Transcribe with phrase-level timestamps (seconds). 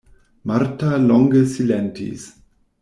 [0.51, 2.29] Marta longe silentis.